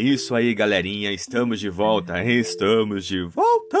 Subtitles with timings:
[0.00, 1.12] isso aí, galerinha.
[1.12, 2.24] Estamos de volta.
[2.24, 3.78] Estamos de volta.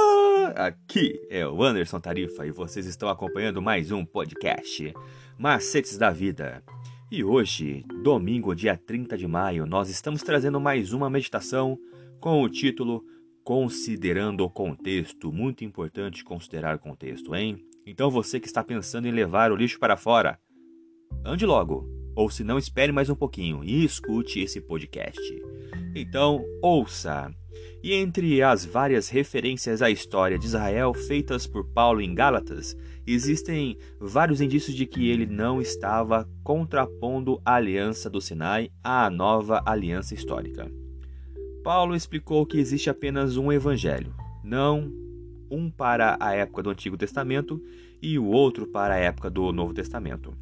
[0.54, 4.94] Aqui é o Anderson Tarifa e vocês estão acompanhando mais um podcast
[5.36, 6.62] Macetes da Vida.
[7.10, 11.76] E hoje, domingo, dia 30 de maio, nós estamos trazendo mais uma meditação
[12.20, 13.02] com o título
[13.42, 15.32] Considerando o Contexto.
[15.32, 17.58] Muito importante considerar o contexto, hein?
[17.84, 20.38] Então você que está pensando em levar o lixo para fora,
[21.24, 21.84] ande logo.
[22.14, 25.49] Ou se não, espere mais um pouquinho e escute esse podcast.
[25.94, 27.34] Então, ouça.
[27.82, 32.76] E entre as várias referências à história de Israel feitas por Paulo em Gálatas,
[33.06, 39.62] existem vários indícios de que ele não estava contrapondo a aliança do Sinai à nova
[39.64, 40.70] aliança histórica.
[41.64, 44.92] Paulo explicou que existe apenas um evangelho, não
[45.50, 47.60] um para a época do Antigo Testamento
[48.00, 50.32] e o outro para a época do Novo Testamento.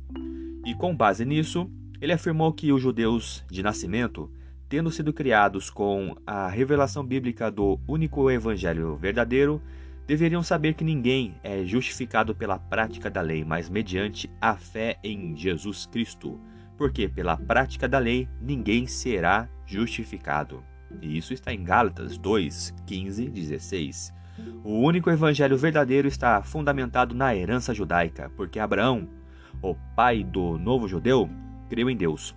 [0.66, 4.30] E com base nisso, ele afirmou que os judeus de nascimento
[4.68, 9.62] tendo sido criados com a revelação bíblica do único evangelho verdadeiro,
[10.06, 15.34] deveriam saber que ninguém é justificado pela prática da lei, mas mediante a fé em
[15.36, 16.38] Jesus Cristo.
[16.76, 20.62] Porque pela prática da lei ninguém será justificado.
[21.02, 24.14] E isso está em Gálatas 2, 15, 16.
[24.62, 29.08] O único evangelho verdadeiro está fundamentado na herança judaica, porque Abraão,
[29.60, 31.28] o pai do novo judeu,
[31.68, 32.34] creu em Deus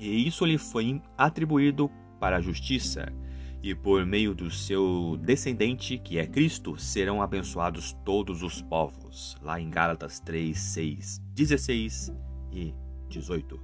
[0.00, 3.12] e isso lhe foi atribuído para a justiça,
[3.62, 9.36] e por meio do seu descendente, que é Cristo, serão abençoados todos os povos.
[9.42, 12.12] Lá em Gálatas 3, 6, 16
[12.52, 12.74] e
[13.08, 13.58] 18.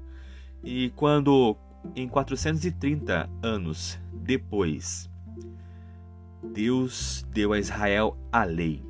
[0.64, 1.54] E quando,
[1.94, 5.10] em 430 anos depois,
[6.42, 8.82] Deus deu a Israel a lei,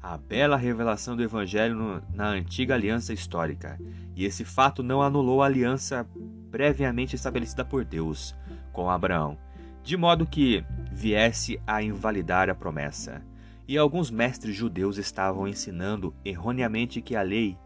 [0.00, 3.80] a bela revelação do Evangelho na antiga aliança histórica,
[4.14, 6.08] e esse fato não anulou a aliança
[6.56, 8.34] previamente estabelecida por Deus
[8.72, 9.36] com Abraão,
[9.82, 13.22] de modo que viesse a invalidar a promessa.
[13.68, 17.58] E alguns mestres judeus estavam ensinando erroneamente que a lei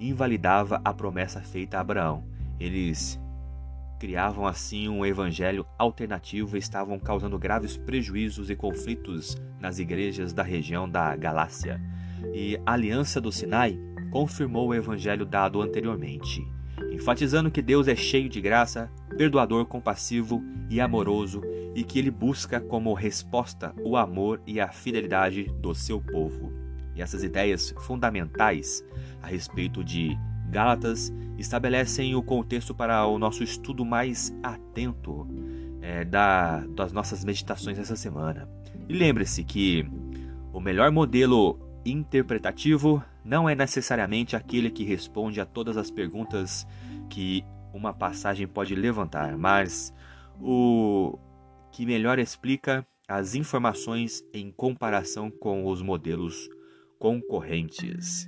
[0.00, 2.24] invalidava a promessa feita a Abraão.
[2.58, 3.16] Eles
[4.00, 10.42] criavam assim um evangelho alternativo e estavam causando graves prejuízos e conflitos nas igrejas da
[10.42, 11.80] região da Galácia.
[12.34, 13.78] E a Aliança do Sinai
[14.10, 16.44] confirmou o evangelho dado anteriormente,
[16.92, 21.42] enfatizando que Deus é cheio de graça, perdoador, compassivo e amoroso
[21.74, 26.52] e que ele busca como resposta o amor e a fidelidade do seu povo.
[26.94, 28.84] E essas ideias fundamentais
[29.22, 30.16] a respeito de
[30.50, 35.26] Gálatas estabelecem o contexto para o nosso estudo mais atento
[35.80, 38.48] é, da, das nossas meditações essa semana.
[38.88, 39.86] E lembre-se que
[40.52, 46.66] o melhor modelo interpretativo não é necessariamente aquele que responde a todas as perguntas
[47.08, 49.92] que uma passagem pode levantar, mas
[50.40, 51.18] o
[51.70, 56.48] que melhor explica as informações em comparação com os modelos
[56.98, 58.26] concorrentes.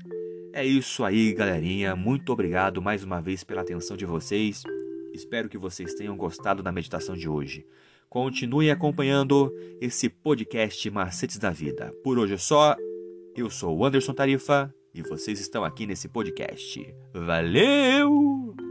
[0.53, 1.97] É isso aí, galerinha.
[1.97, 4.63] Muito obrigado mais uma vez pela atenção de vocês.
[5.13, 7.67] Espero que vocês tenham gostado da meditação de hoje.
[8.09, 11.93] Continue acompanhando esse podcast Macetes da Vida.
[12.03, 12.77] Por hoje é só.
[13.37, 16.81] Eu sou o Anderson Tarifa e vocês estão aqui nesse podcast.
[17.13, 18.64] Valeu!